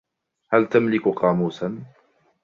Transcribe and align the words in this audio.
هل 0.53 0.65
تملك 0.67 1.07
قاموساً؟ 1.07 1.69